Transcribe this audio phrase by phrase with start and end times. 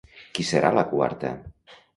[0.37, 1.35] Qui serà la quarta?